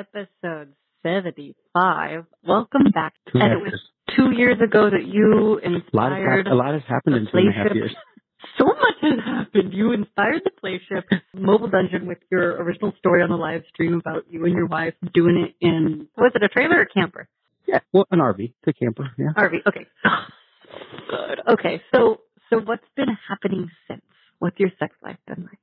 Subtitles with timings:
[0.00, 0.72] episode
[1.02, 2.24] 75.
[2.46, 3.12] Welcome back.
[3.30, 3.78] Two and it was
[4.16, 7.24] two years ago that you A lot, has inspired hap- a lot has happened in
[7.26, 7.94] two and a half years.
[8.58, 9.74] so much has happened.
[9.74, 11.02] You inspired the Playship
[11.34, 14.94] Mobile Dungeon with your original story on the live stream about you and your wife
[15.12, 17.28] doing it in, was it a trailer or camper?
[17.66, 19.10] Yeah, well, an RV, the camper.
[19.18, 19.32] Yeah.
[19.36, 19.66] RV.
[19.68, 19.86] Okay.
[21.10, 21.40] Good.
[21.52, 21.82] Okay.
[21.94, 24.02] So, so what's been happening since?
[24.38, 25.58] What's your sex life been like?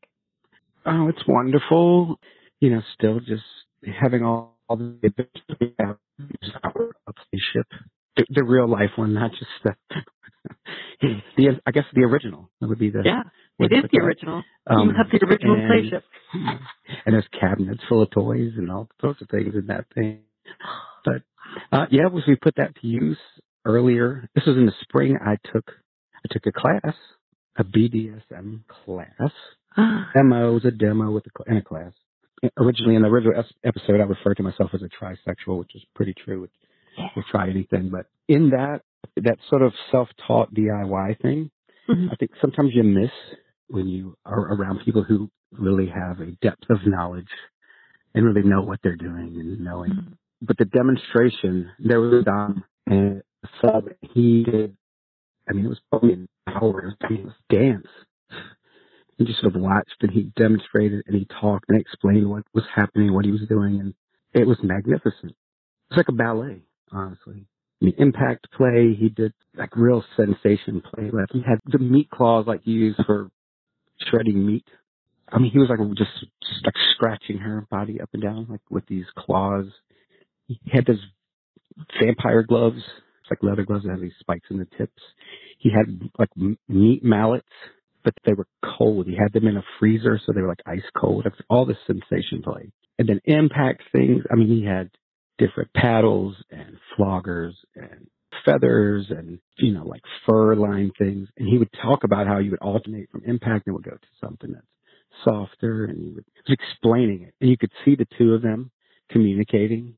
[0.86, 2.20] Oh, it's wonderful.
[2.60, 3.44] You know, still just
[4.02, 5.98] having all, all the adventures we have.
[6.44, 6.92] Just our
[7.28, 7.68] spaceship,
[8.16, 9.76] the, the real life one, not just the.
[11.38, 12.50] the I guess the original.
[12.60, 13.02] That would be the.
[13.06, 13.24] Yeah.
[13.60, 14.44] It is the original.
[14.68, 16.02] um, you have the original and- Playship.
[17.06, 20.20] And there's cabinets full of toys and all sorts of things in that thing.
[21.06, 21.22] But
[21.72, 23.18] uh, yeah, was we put that to use
[23.66, 24.30] earlier.
[24.36, 25.18] This was in the spring.
[25.26, 25.72] I took
[26.18, 26.96] I took a class,
[27.58, 29.32] a BDSM class.
[30.16, 31.94] Demo was a demo with a, in a class.
[32.58, 36.14] Originally, in the original episode, I referred to myself as a trisexual, which is pretty
[36.14, 36.42] true.
[36.42, 36.52] Which
[37.16, 38.82] will try anything, but in that
[39.16, 41.50] that sort of self-taught DIY thing,
[41.88, 42.12] Mhm.
[42.12, 43.12] I think sometimes you miss
[43.68, 47.30] when you are around people who really have a depth of knowledge
[48.14, 50.18] and really know what they're doing and knowing.
[50.42, 53.24] But the demonstration, there was Dom and
[53.62, 53.90] sub.
[54.02, 54.76] He did.
[55.50, 56.96] I mean, it was probably an hour.
[57.02, 57.88] I mean, it was dance.
[59.18, 62.66] He just sort of watched and he demonstrated and he talked and explained what was
[62.74, 63.94] happening, what he was doing, and
[64.34, 65.36] it was magnificent.
[65.90, 66.62] It's like a ballet,
[66.92, 67.48] honestly.
[67.82, 68.96] I mean, impact play.
[68.98, 71.10] He did like real sensation play.
[71.12, 73.30] Like he had the meat claws like you use for
[74.10, 74.66] shredding meat.
[75.30, 76.12] I mean, he was like just,
[76.42, 79.66] just like scratching her body up and down, like with these claws.
[80.48, 81.04] He had those
[82.02, 82.78] vampire gloves.
[82.78, 85.02] It's like leather gloves that have these spikes in the tips.
[85.60, 86.30] He had like
[86.68, 87.48] meat mallets,
[88.08, 89.06] but they were cold.
[89.06, 91.28] He had them in a freezer, so they were like ice cold.
[91.50, 92.72] All this sensation play.
[92.98, 94.24] And then impact things.
[94.32, 94.90] I mean, he had
[95.38, 98.08] different paddles and floggers and
[98.46, 101.28] feathers and, you know, like fur lined things.
[101.38, 104.08] And he would talk about how you would alternate from impact and would go to
[104.24, 104.66] something that's
[105.26, 107.34] softer and he was explaining it.
[107.42, 108.72] And you could see the two of them
[109.12, 109.96] communicating,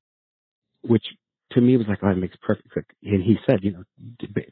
[0.82, 1.06] which
[1.52, 2.88] to me was like, oh, it makes perfect sense.
[3.04, 3.84] And he said, you know,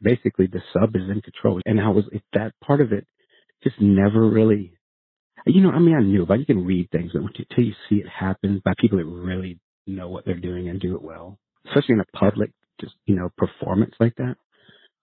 [0.00, 1.60] basically the sub is in control.
[1.66, 3.04] And I was, that part of it
[3.62, 4.72] just never really,
[5.46, 7.96] you know, I mean, I knew, but you can read things, but until you see
[7.96, 11.94] it happen by people that really know what they're doing and do it well, especially
[11.94, 12.50] in a public,
[12.80, 14.36] just, you know, performance like that.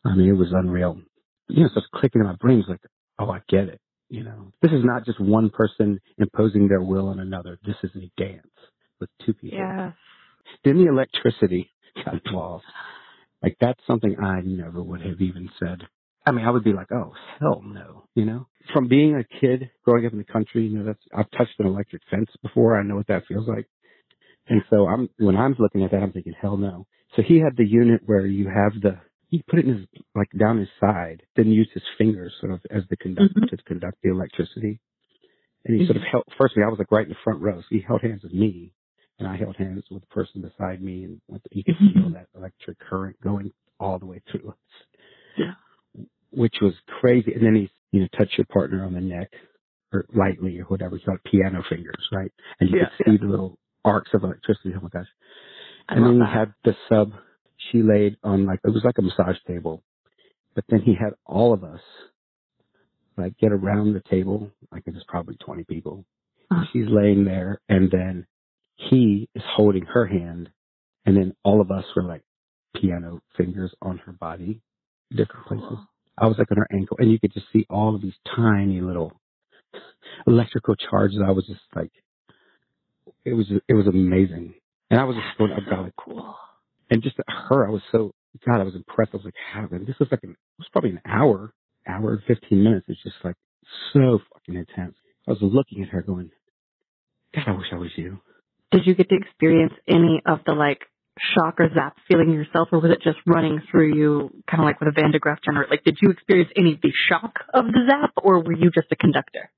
[0.05, 0.99] I mean, it was unreal.
[1.47, 2.59] You know, so it's clicking in my brain.
[2.59, 2.81] It's like,
[3.19, 3.81] oh, I get it.
[4.09, 7.57] You know, this is not just one person imposing their will on another.
[7.65, 8.47] This is a dance
[8.99, 9.57] with two people.
[9.57, 9.91] Yeah.
[10.63, 11.71] Then the electricity
[12.05, 12.65] got involved.
[13.41, 15.87] Like that's something I never would have even said.
[16.25, 18.47] I mean, I would be like, oh, hell no, you know?
[18.73, 21.67] From being a kid growing up in the country, you know, that's, I've touched an
[21.67, 22.79] electric fence before.
[22.79, 23.67] I know what that feels like.
[24.47, 26.87] And so I'm, when I'm looking at that, I'm thinking, hell no.
[27.15, 28.97] So he had the unit where you have the,
[29.29, 29.85] he put it in his,
[30.15, 33.49] like down his side, then use his fingers sort of as the conductor Mhm.
[33.49, 34.79] to conduct the electricity.
[35.65, 37.59] And he sort of held, first, I was like right in the front row.
[37.61, 38.73] So he held hands with me
[39.19, 42.27] and I held hands with the person beside me and went you could feel that
[42.35, 44.57] electric current going all the way through us.
[45.37, 45.53] Yeah.
[46.35, 47.33] Which was crazy.
[47.33, 49.31] And then he, you know, touched your partner on the neck
[49.93, 50.97] or lightly or whatever.
[50.97, 52.31] He called it piano fingers, right?
[52.59, 54.73] And you Yeah, could see the little arcs of electricity.
[54.77, 55.07] Oh my gosh.
[55.89, 56.29] I and then that.
[56.29, 57.13] he had the sub
[57.71, 59.83] she laid on like it was like a massage table.
[60.55, 61.81] But then he had all of us
[63.17, 66.05] like get around the table, like it was probably twenty people.
[66.51, 66.65] Uh-huh.
[66.73, 68.27] she's laying there and then
[68.75, 70.49] he is holding her hand
[71.05, 72.21] and then all of us were like
[72.75, 74.61] piano fingers on her body,
[75.11, 75.77] different places.
[76.17, 78.81] I was like on her ankle and you could just see all of these tiny
[78.81, 79.11] little
[80.27, 81.19] electrical charges.
[81.25, 81.91] I was just like,
[83.25, 84.53] it was, it was amazing.
[84.89, 86.35] And I was just going, oh God, cool.
[86.89, 88.11] and just her, I was so
[88.45, 89.11] God, I was impressed.
[89.13, 89.67] I was like, how?
[89.71, 91.53] This was like an, it was probably an hour,
[91.87, 92.85] hour and fifteen minutes.
[92.89, 93.35] It's just like
[93.93, 94.95] so fucking intense.
[95.27, 96.31] I was looking at her, going,
[97.33, 98.19] God, I wish I was you.
[98.71, 100.81] Did you get to experience any of the like
[101.19, 104.79] shock or zap feeling yourself, or was it just running through you, kind of like
[104.79, 105.67] with a Van de Graaff generator?
[105.71, 108.87] Like, did you experience any of the shock of the zap, or were you just
[108.91, 109.49] a conductor?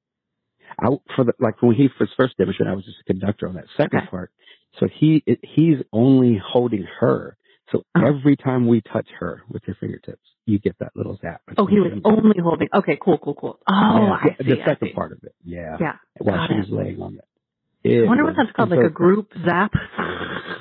[0.80, 3.56] I for the like when he was first demonstrated, I was just a conductor on
[3.56, 4.08] that second Okay.
[4.08, 4.32] part.
[4.80, 7.36] So he it, he's only holding her.
[7.72, 8.06] So Oh.
[8.06, 11.42] every time we touch her with your fingertips, you get that little zap.
[11.58, 12.70] Oh, he was only holding.
[12.74, 13.60] Okay, cool, cool, cool.
[13.68, 14.44] Oh, Yeah, I see.
[14.52, 14.94] the second see.
[14.94, 15.34] part of it.
[15.44, 15.76] Yeah.
[15.80, 15.96] Yeah.
[16.20, 17.20] While she was laying on
[17.86, 19.72] I wonder what that's called, and like a group zap.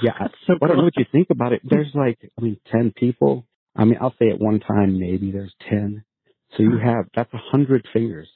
[0.02, 0.12] Yeah,
[0.46, 1.62] so I don't know what you think about it.
[1.64, 3.46] There's like, I mean, 10 people.
[3.74, 6.04] I mean, I'll say at one time, maybe there's 10.
[6.56, 6.84] So you Uh-huh.
[6.96, 8.28] have, that's a hundred fingers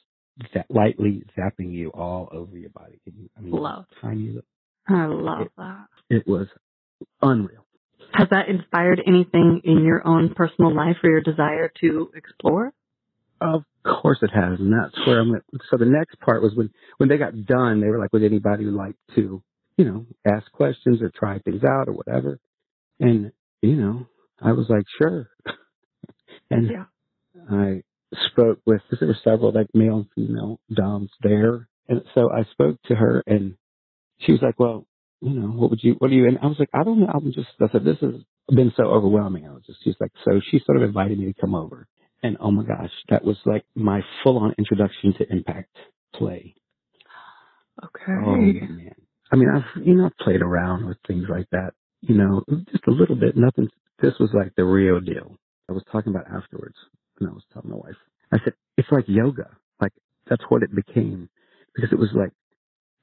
[0.53, 2.99] that lightly zapping you all over your body.
[3.05, 3.85] You, I mean, Love.
[4.01, 4.41] tiny, little-
[4.89, 5.85] I love that.
[6.09, 6.47] it was
[7.21, 7.65] unreal.
[8.13, 12.73] Has that inspired anything in your own personal life or your desire to explore?
[13.41, 14.59] Of course it has.
[14.59, 15.43] And that's where I'm at.
[15.71, 18.65] So the next part was when, when they got done, they were like, would anybody
[18.65, 19.43] like to,
[19.77, 22.39] you know, ask questions or try things out or whatever?
[22.99, 24.07] And, you know,
[24.41, 25.29] I was like, sure.
[26.51, 26.85] and Yeah.
[27.51, 27.83] I
[28.27, 31.67] spoke with, because there were several like male and female doms there.
[31.89, 33.55] And so I spoke to her and
[34.19, 34.85] she was like, well,
[35.21, 37.11] you know, what would you, what do you, and I was like, I don't know.
[37.13, 38.15] I'm just, I said, this has
[38.49, 39.47] been so overwhelming.
[39.47, 41.87] I was just, she's like, so she sort of invited me to come over.
[42.23, 45.75] And oh my gosh, that was like my full on introduction to impact
[46.13, 46.55] play.
[47.83, 48.11] Okay.
[48.25, 48.95] Oh man.
[49.31, 52.85] I mean, I've, you know, I've played around with things like that, you know, just
[52.87, 53.69] a little bit, nothing.
[54.01, 55.37] This was like the real deal.
[55.69, 56.75] I was talking about afterwards
[57.19, 57.95] and I was telling my wife,
[58.31, 59.49] I said, it's like yoga.
[59.79, 59.93] Like
[60.29, 61.29] that's what it became
[61.75, 62.31] because it was like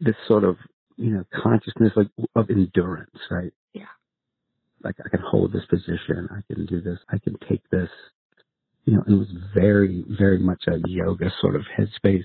[0.01, 0.57] this sort of,
[0.97, 3.53] you know, consciousness like of endurance, right?
[3.73, 3.85] Yeah.
[4.85, 6.29] Like I can hold this position.
[6.31, 6.99] I can do this.
[7.09, 7.89] I can take this,
[8.89, 12.25] you know, it was very, very much a yoga sort of headspace.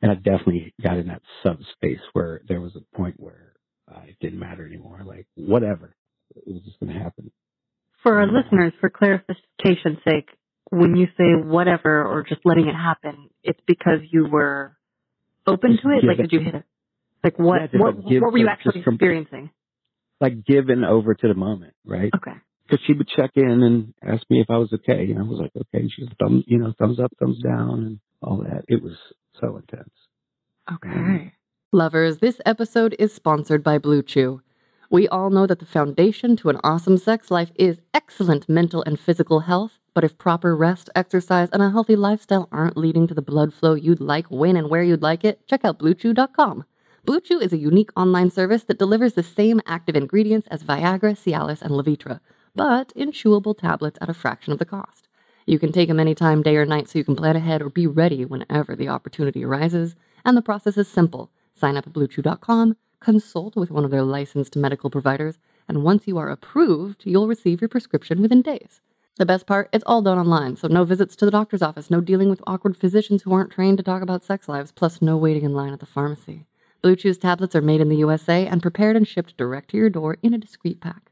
[0.00, 3.54] And I definitely got in that subspace where there was a point where
[3.92, 5.00] uh, it didn't matter anymore.
[5.04, 5.96] Like whatever,
[6.36, 7.32] it was just going to happen.
[8.04, 10.28] For our listeners, for clarification's sake,
[10.70, 14.76] when you say whatever or just letting it happen, it's because you were
[15.48, 16.04] open to it?
[16.04, 16.64] Like, did you hit it?
[17.24, 19.50] Like, what, Yeah, what, what were you actually experiencing?
[20.20, 22.12] Like given over to the moment, right?
[22.14, 22.38] Okay.
[22.66, 25.40] Because she would check in and ask me if I was okay, and I was
[25.40, 25.82] like, okay.
[25.82, 28.64] And she was thumb, you know, thumbs up, thumbs down, and all that.
[28.68, 28.96] It was
[29.40, 29.90] so intense.
[30.72, 31.34] Okay.
[31.72, 34.42] Lovers, this episode is sponsored by Blue Chew.
[34.90, 39.00] We all know that the foundation to an awesome sex life is excellent mental and
[39.00, 43.22] physical health, but if proper rest, exercise, and a healthy lifestyle aren't leading to the
[43.22, 46.64] blood flow you'd like when and where you'd like it, check out BlueChew.com.
[47.04, 51.16] Blue Chew is a unique online service that delivers the same active ingredients as Viagra,
[51.16, 52.20] Cialis, and Levitra,
[52.54, 55.08] but in chewable tablets at a fraction of the cost.
[55.46, 57.86] You can take them anytime, day or night, so you can plan ahead or be
[57.86, 59.96] ready whenever the opportunity arises.
[60.24, 61.30] And the process is simple.
[61.54, 66.18] Sign up at BlueChew.com, consult with one of their licensed medical providers, and once you
[66.18, 68.80] are approved, you'll receive your prescription within days.
[69.16, 72.00] The best part, it's all done online, so no visits to the doctor's office, no
[72.00, 75.44] dealing with awkward physicians who aren't trained to talk about sex lives, plus no waiting
[75.44, 76.46] in line at the pharmacy.
[76.80, 79.90] Blue Chew's tablets are made in the USA and prepared and shipped direct to your
[79.90, 81.11] door in a discreet pack.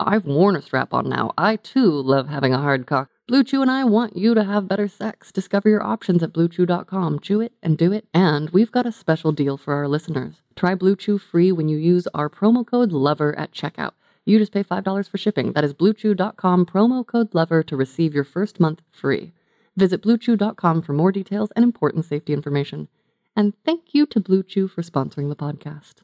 [0.00, 1.32] I've worn a strap on now.
[1.38, 3.10] I too love having a hard cock.
[3.26, 5.32] Blue Chew and I want you to have better sex.
[5.32, 7.20] Discover your options at bluechew.com.
[7.20, 8.06] Chew it and do it.
[8.12, 10.42] And we've got a special deal for our listeners.
[10.56, 13.92] Try Blue Chew free when you use our promo code LOVER at checkout.
[14.26, 15.52] You just pay $5 for shipping.
[15.52, 19.32] That is bluechew.com promo code LOVER to receive your first month free.
[19.76, 22.88] Visit bluechew.com for more details and important safety information.
[23.36, 26.02] And thank you to Blue Chew for sponsoring the podcast.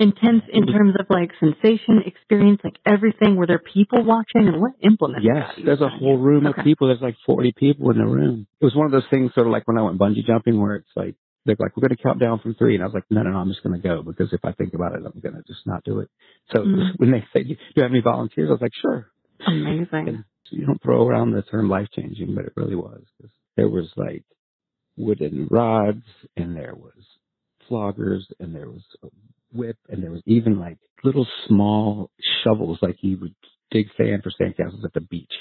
[0.00, 3.34] Intense in terms of like sensation, experience, like everything.
[3.34, 5.26] Were there people watching, and what implements?
[5.26, 6.60] Yes, there's a whole room Okay.
[6.60, 6.86] of people.
[6.86, 8.46] There's like 40 people in the room.
[8.60, 10.76] It was one of those things, sort of like when I went bungee jumping, where
[10.76, 12.74] it's like they're like, "We're going to count down from three.
[12.76, 14.52] and I was like, "No, no, no, I'm just going to go because if I
[14.52, 16.08] think about it, I'm going to just not do it."
[16.52, 16.92] So Mm.
[16.98, 19.10] when they said, "Do you have any volunteers?" I was like, "Sure."
[19.46, 19.88] Amazing.
[20.08, 23.02] And you don't throw around the term life changing, but it really was.
[23.20, 24.22] 'cause there was like
[24.96, 26.04] wooden rods,
[26.36, 26.94] and there was
[27.68, 28.82] floggers, and there was
[29.52, 32.10] whip, and there was even like little small
[32.44, 33.34] shovels, like you would
[33.70, 35.32] dig sand for sandcastles at the beach.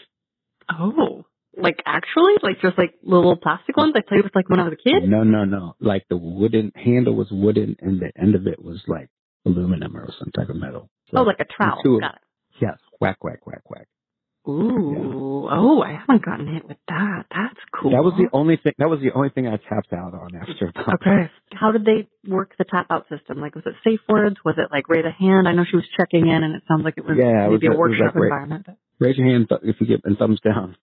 [0.70, 4.64] Oh, like actually, like just like little plastic ones I played with like when I
[4.66, 5.08] was a kid.
[5.10, 5.76] No, no, no.
[5.80, 9.10] Like the wooden handle was wooden, and the end of it was like
[9.46, 10.90] aluminum or some type of metal.
[11.12, 11.82] So Oh, like a trowel.
[11.84, 12.22] two Got it.
[12.62, 13.88] yes, whack, whack, whack, whack.
[14.48, 17.26] Ooh, oh, I haven't gotten hit with that.
[17.30, 17.92] That's cool.
[17.92, 18.74] That was the only thing.
[18.78, 20.68] That was the only thing I tapped out on after.
[20.70, 21.30] about- Okay.
[21.54, 23.40] How did they work the tap out system?
[23.42, 24.38] Like, was it safe words?
[24.46, 25.48] Was it like raise a hand?
[25.48, 27.62] I know she was checking in, and it sounds like it was Yeah, it was
[27.62, 28.64] maybe a- a, it was workshop like environment.
[28.68, 30.76] But Raise your hand th- if you get and thumbs down.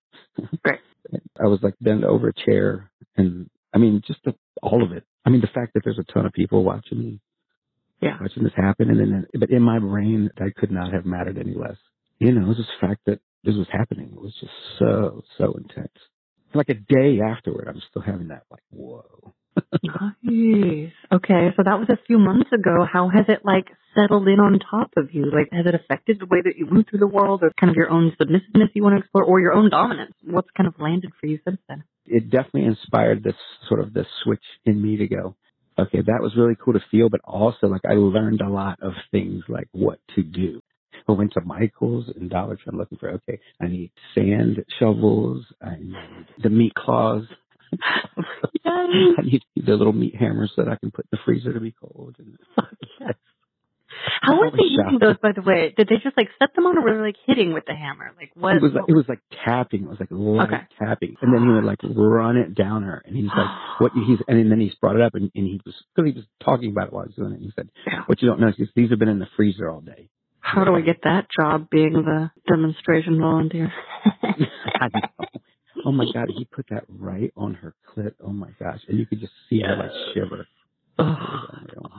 [0.63, 0.81] Great.
[1.41, 5.05] I was like bent over a chair, and I mean, just the, all of it.
[5.25, 7.21] I mean, the fact that there's a ton of people watching me,
[8.01, 11.39] yeah, watching this happen, and then, but in my brain, that could not have mattered
[11.39, 11.77] any less.
[12.19, 14.11] You know, it was just the fact that this was happening.
[14.13, 15.93] It was just so, so intense.
[16.55, 19.35] Like a day afterward, I'm still having that, like, whoa.
[19.83, 20.93] nice.
[21.13, 22.87] Okay, so that was a few months ago.
[22.91, 25.27] How has it like settled in on top of you?
[25.27, 27.77] Like, has it affected the way that you move through the world, or kind of
[27.77, 30.15] your own submissiveness you want to explore, or your own dominance?
[30.25, 31.85] What's kind of landed for you since then?
[32.07, 33.37] It definitely inspired this
[33.69, 35.37] sort of this switch in me to go,
[35.79, 38.93] okay, that was really cool to feel, but also like I learned a lot of
[39.11, 40.61] things like what to do.
[41.09, 42.65] I went to Michael's and Dollar Tree.
[42.69, 45.45] I'm looking for, okay, I need sand shovels.
[45.63, 47.25] I need the meat claws.
[48.65, 51.73] I need the little meat hammers that I can put in the freezer to be
[51.79, 52.17] cold.
[52.19, 52.39] And
[53.01, 53.15] yes.
[54.23, 55.73] How were they using those, by the way?
[55.77, 58.13] Did they just like set them on, or were they like hitting with the hammer?
[58.17, 58.57] Like what?
[58.57, 59.85] it was like it was like tapping.
[59.85, 60.63] It was like light Okay.
[60.79, 64.19] tapping, and then he would like run it down her, and he's like, "What?" He's
[64.27, 66.89] and then he's brought it up, and, and he was because he was talking about
[66.89, 67.37] it while he was doing it.
[67.37, 67.69] And He said,
[68.07, 70.09] "What you don't know is these have been in the freezer all day."
[70.47, 73.73] How do I get that job being the demonstration volunteer?
[74.23, 75.27] I know.
[75.87, 78.13] Oh my god, he put that right on her clit.
[78.23, 80.47] Oh my gosh, and you could just see her like shiver.
[80.99, 81.91] Was.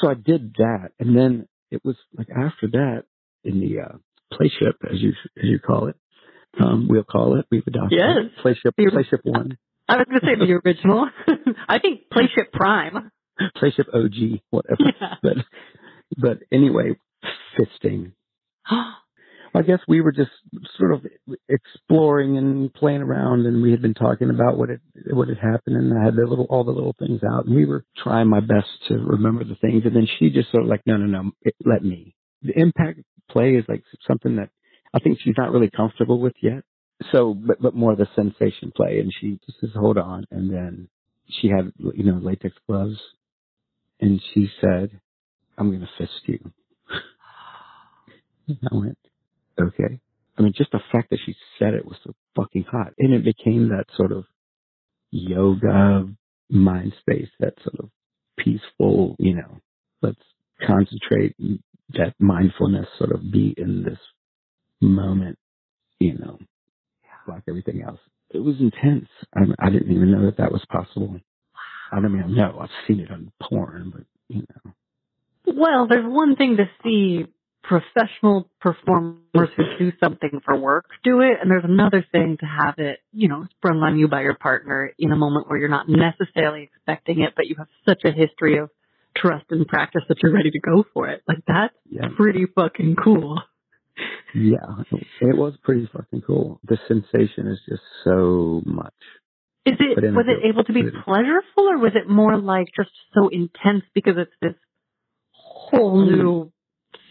[0.00, 3.04] So I did that, and then it was like after that
[3.44, 3.96] in the uh,
[4.32, 5.96] play ship, as you as you call it,
[6.60, 7.46] um, we'll call it.
[7.50, 8.16] We've adopted Yes.
[8.26, 8.42] it.
[8.42, 9.56] play ship, The- play ship one,
[9.88, 11.08] I was going to say the original.
[11.68, 13.10] I think Playship Prime.
[13.56, 14.76] play ship OG, whatever.
[15.00, 15.14] Yeah.
[15.22, 15.36] But
[16.16, 16.96] but anyway,
[17.58, 18.12] fisting.
[19.54, 20.30] I guess we were just
[20.78, 21.06] sort of
[21.48, 25.76] exploring and playing around, and we had been talking about what had what had happened,
[25.76, 28.40] and I had the little all the little things out, and we were trying my
[28.40, 31.30] best to remember the things, and then she just sort of like, no, no, no,
[31.42, 32.14] it, let me.
[32.42, 33.00] The impact
[33.30, 34.50] play is like something that
[34.94, 36.62] I think she's not really comfortable with yet.
[37.12, 40.88] So, but but more the sensation play, and she just says, hold on, and then
[41.28, 42.98] she had you know latex gloves,
[44.00, 45.00] and she said,
[45.56, 46.52] I'm going to fist you.
[48.72, 48.98] I went,
[49.60, 50.00] okay.
[50.38, 52.92] I mean, just the fact that she said it was so fucking hot.
[52.98, 54.24] And it became that sort of
[55.10, 56.08] yoga
[56.50, 57.90] mind space, that sort of
[58.38, 59.58] peaceful, you know,
[60.02, 60.18] let's
[60.66, 61.36] concentrate,
[61.90, 63.98] that mindfulness sort of be in this
[64.80, 65.38] moment,
[65.98, 66.38] you know,
[67.26, 68.00] like everything else.
[68.30, 69.08] It was intense.
[69.34, 71.18] I, I didn't even know that that was possible.
[71.90, 74.72] I don't mean, I know I've seen it on porn, but you know.
[75.46, 77.26] Well, there's one thing to see
[77.68, 82.74] professional performers who do something for work do it, and there's another thing to have
[82.78, 85.86] it, you know, sprung on you by your partner in a moment where you're not
[85.88, 88.70] necessarily expecting it, but you have such a history of
[89.16, 91.22] trust and practice that you're ready to go for it.
[91.28, 92.08] Like that's Yeah.
[92.16, 93.40] pretty fucking cool.
[94.34, 94.82] Yeah,
[95.20, 96.60] it was pretty fucking cool.
[96.64, 98.94] The sensation is just so much.
[99.66, 102.08] Is it But in a was it able to be good- pleasureful or was it
[102.08, 104.54] more like just so intense because it's this
[105.32, 106.50] whole new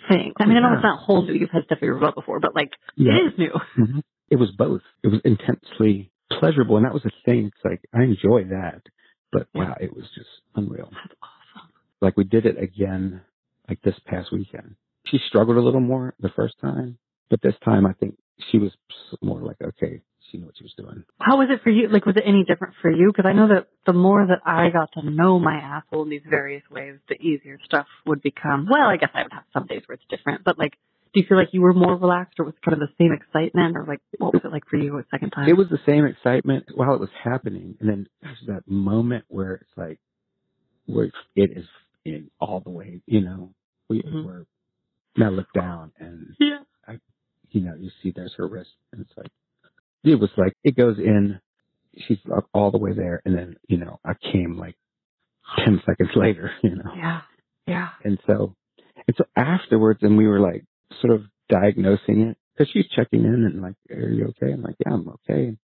[0.07, 0.33] thing?
[0.39, 1.33] I mean, I know it's not whole new.
[1.33, 3.13] You've had stuff you've before, but like Yeah.
[3.17, 3.51] it is new.
[3.75, 3.99] hmm
[4.29, 4.81] It was both.
[5.03, 7.47] It was intensely pleasurable, and that was the thing.
[7.47, 8.81] It's like I enjoy that,
[9.31, 10.89] but wow, it was just unreal.
[10.91, 11.69] That's awesome.
[12.01, 13.21] Like we did it again,
[13.69, 14.75] like this past weekend.
[15.05, 16.97] She struggled a little more the first time,
[17.29, 18.17] but this time I think
[18.51, 18.71] she was
[19.21, 21.03] more like, okay, she knew what she was doing.
[21.19, 21.87] How was it for you?
[21.89, 23.07] Like, was it any different for you?
[23.07, 26.21] Because I know that the more that I got to know my asshole in these
[26.29, 28.67] various ways, the easier stuff would become.
[28.69, 30.73] Well, I guess I would have some days where it's different, but like,
[31.13, 33.13] do you feel like you were more relaxed, or was it kind of the same
[33.13, 35.47] excitement, or like, what was it like for you a second time?
[35.49, 39.55] It was the same excitement while it was happening, and then there's that moment where
[39.55, 39.99] it's like,
[40.85, 41.65] where it is
[42.05, 43.53] in all the way, you know,
[43.89, 44.23] we Mhm.
[44.25, 44.45] were
[45.15, 46.59] now look down and yeah.
[46.87, 46.99] I,
[47.49, 49.31] you know, you see there's her wrist, and it's like,
[50.03, 51.39] it was like, it goes in,
[51.97, 54.75] she's up all the way there, and then, you know, I came like
[55.63, 56.91] 10 seconds later, you know.
[56.95, 57.21] Yeah.
[57.67, 57.89] Yeah.
[58.03, 58.55] And so,
[59.07, 60.65] and so afterwards, and we were like,
[61.01, 64.53] sort of diagnosing it, because she's checking in and like, are you okay?
[64.53, 65.47] I'm like, yeah, I'm okay.
[65.47, 65.57] And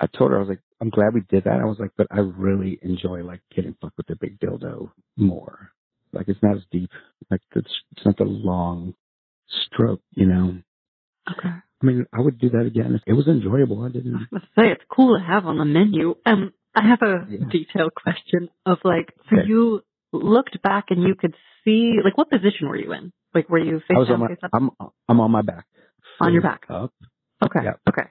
[0.00, 1.60] I told her, I was like, I'm glad we did that.
[1.60, 5.70] I was like, but I really enjoy like getting fucked with the big dildo more.
[6.12, 6.90] Like it's not as deep.
[7.30, 8.94] Like it's, it's not the long
[9.48, 10.58] stroke, you know.
[11.30, 11.54] Okay.
[11.82, 13.00] I mean, I would do that again.
[13.06, 13.82] It was enjoyable.
[13.82, 14.26] I didn't.
[14.32, 16.14] Let's say it's cool to have on the menu.
[16.24, 17.46] Um, I have a Yeah.
[17.50, 19.48] detailed question of like, so Okay.
[19.48, 19.82] you
[20.12, 21.34] looked back and you could
[21.64, 23.12] see, like, what position were you in?
[23.34, 24.28] Like, were you face I was down, on my.
[24.28, 24.50] face up?
[24.54, 24.70] I'm
[25.08, 25.66] I'm on my back.
[26.20, 26.64] On your back.
[26.70, 26.92] Up.
[27.44, 27.60] Okay.
[27.64, 27.72] Yeah.
[27.88, 28.08] Okay.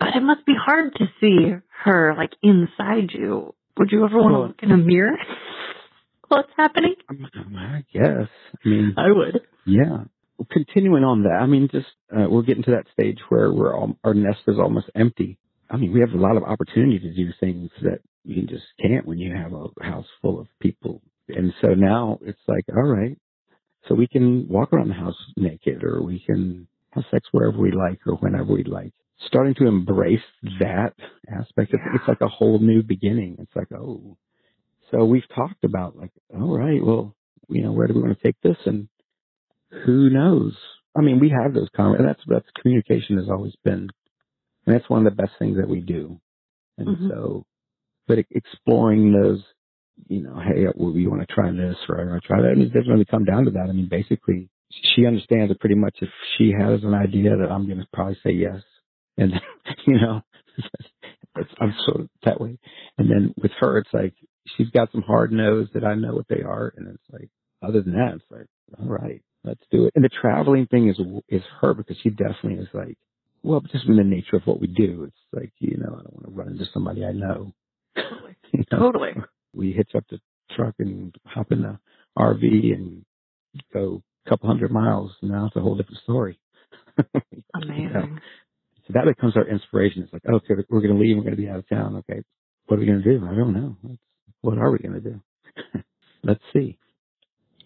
[0.00, 3.54] But it must be hard to see her like inside you.
[3.78, 5.16] Would you ever want to look in a mirror?
[6.28, 6.94] What's happening?
[7.08, 8.28] I guess.
[8.64, 9.40] I mean, I would.
[9.66, 10.04] yeah.
[10.50, 13.96] Continuing on that, I mean, just uh, we're getting to that stage where we're all,
[14.02, 15.38] our nest is almost empty.
[15.70, 19.06] I mean, we have a lot of opportunity to do things that you just can't
[19.06, 21.00] when you have a house full of people.
[21.28, 23.16] And so now it's like, all right,
[23.88, 27.72] so we can walk around the house naked, or we can have sex wherever we
[27.72, 28.92] like, or whenever we like.
[29.26, 30.20] Starting to embrace
[30.60, 30.94] that
[31.30, 33.36] aspect of it, it's like a whole new beginning.
[33.38, 34.16] It's like, oh,
[34.90, 37.14] so we've talked about like, all right, well,
[37.48, 38.56] you know, where do we want to take this?
[38.66, 38.88] And
[39.84, 40.56] who knows?
[40.96, 42.08] I mean, we have those conversations.
[42.08, 43.88] That's that's communication has always been,
[44.66, 46.20] and that's one of the best things that we do.
[46.78, 47.08] And Mhm.
[47.08, 47.44] so,
[48.06, 49.42] but exploring those,
[50.08, 52.50] you know, hey, well, we want to try this or I want to try that.
[52.50, 53.68] I mean, it doesn't really come down to that.
[53.68, 54.48] I mean, basically,
[54.94, 58.16] she understands that pretty much if she has an idea that I'm going to probably
[58.22, 58.62] say yes,
[59.16, 59.32] and
[59.86, 60.22] you know,
[61.36, 62.58] it's, I'm sort of that way.
[62.98, 64.14] And then with her, it's like
[64.56, 67.30] she's got some hard nos that I know what they are, and it's like
[67.62, 68.46] other than that, it's like
[68.78, 69.92] all right, let's do it.
[69.94, 72.98] And the traveling thing is is her because she definitely is like,
[73.42, 76.14] well, just in the nature of what we do, it's like you know, I don't
[76.14, 77.52] want to run into somebody I know.
[77.96, 78.36] Totally.
[78.52, 78.78] You know?
[78.80, 79.12] Totally.
[79.54, 80.20] We hitch up the
[80.54, 81.78] truck and hop in the
[82.18, 83.02] RV and
[83.72, 85.12] go a couple hundred miles.
[85.22, 86.38] Now it's a whole different story.
[87.54, 88.20] Amazing.
[88.86, 90.02] So that becomes our inspiration.
[90.02, 91.16] It's like, okay, we're going to leave.
[91.16, 91.96] We're going to be out of town.
[91.96, 92.22] Okay,
[92.66, 93.24] what are we going to do?
[93.24, 93.76] I don't know.
[94.42, 95.20] What are we going to do?
[96.22, 96.78] Let's see.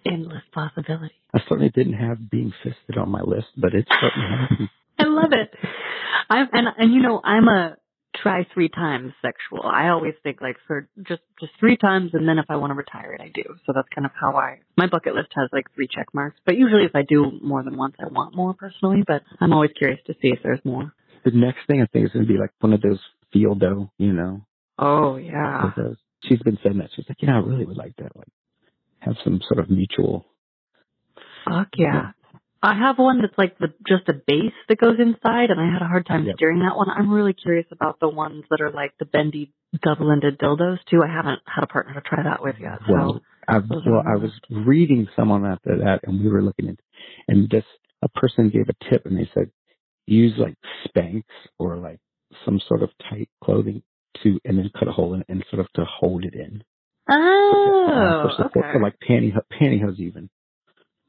[0.06, 1.14] Endless possibility.
[1.34, 4.68] I certainly didn't have being fisted on my list, but it's certainly happened.
[4.98, 5.50] I love it.
[6.30, 7.76] I'm and and you know I'm a
[8.22, 9.62] try three times sexual.
[9.64, 12.74] I always think like for just just three times, and then if I want to
[12.74, 13.42] retire it, I do.
[13.66, 16.38] So that's kind of how I my bucket list has like three check marks.
[16.44, 19.02] But usually, if I do more than once, I want more personally.
[19.06, 20.92] But I'm always curious to see if there's more.
[21.24, 23.00] The next thing I think is going to be like one of those
[23.34, 24.42] Feeldoe, you know.
[24.78, 25.70] Oh yeah.
[26.24, 26.90] She's been saying that.
[26.94, 28.16] She's like, you know, I really would like that.
[28.16, 28.28] Like,
[29.06, 30.26] have some sort of mutual.
[31.44, 32.10] Fuck yeah.
[32.62, 35.82] I have one that's like the just a base that goes inside, and I had
[35.82, 36.36] a hard time Yep.
[36.36, 36.90] steering that one.
[36.90, 41.02] I'm really curious about the ones that are like the bendy double-ended dildos too.
[41.02, 42.80] I haven't had a partner to try that with yet.
[42.86, 46.76] So Well, I well, I was reading someone after that, and we were looking at,
[47.28, 47.64] and this
[48.02, 49.50] a person gave a tip, and they said
[50.06, 50.56] use like
[50.88, 51.22] Spanx
[51.58, 51.98] or like
[52.44, 53.82] some sort of tight clothing
[54.22, 56.62] to, and then cut a hole in it and sort of to hold it in.
[57.08, 58.60] Oh, for okay.
[58.74, 60.28] or like pantyhose, pantyhose even.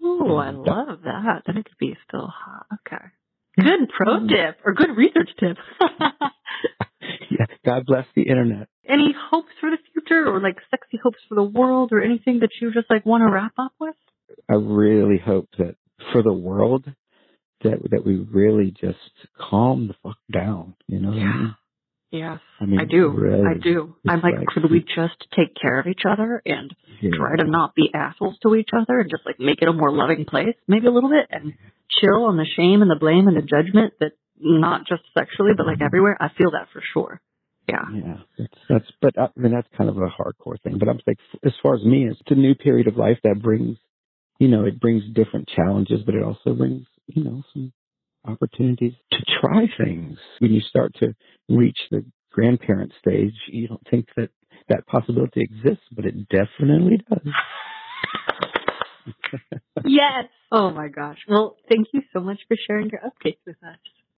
[0.03, 1.43] Oh, I mm, that- love that.
[1.45, 2.65] Then it could be still hot.
[2.73, 3.03] Okay.
[3.57, 4.29] Good pro mm.
[4.29, 5.57] tip or good research tip.
[7.31, 8.67] yeah, God bless the internet.
[8.87, 12.49] Any hopes for the future or like sexy hopes for the world or anything that
[12.61, 13.95] you just like want to wrap up with?
[14.49, 15.75] I really hope that
[16.11, 16.85] for the world
[17.63, 18.97] that that we really just
[19.39, 20.75] calm the fuck down.
[20.87, 21.55] You know what I mean?
[22.11, 23.09] Yes, I mean, I do.
[23.09, 23.43] really.
[23.45, 23.95] I do.
[24.07, 27.11] I'm like, like- could we just take care of each other and Yeah.
[27.15, 29.91] try to not be assholes to each other and just like make it a more
[29.91, 31.53] loving place, maybe a little bit, and
[31.99, 35.65] chill on the shame and the blame and the judgment that not just sexually but
[35.67, 36.15] like everywhere.
[36.19, 37.19] I feel that for sure.
[37.67, 37.83] Yeah.
[37.93, 40.77] Yeah, that's, that's but uh, I mean that's kind of a hardcore thing.
[40.79, 43.77] But I'm like, as far as me, it's a new period of life that brings,
[44.39, 47.73] you know, it brings different challenges, but it also brings, you know, some
[48.27, 50.17] opportunities to try things.
[50.39, 51.13] When you start to
[51.49, 54.29] reach the grandparent stage, you don't think that
[54.69, 57.33] that possibility exists, but it definitely does.
[59.85, 60.25] Yes.
[60.51, 61.19] Oh my gosh.
[61.27, 63.77] Well, thank you so much for sharing your updates with us.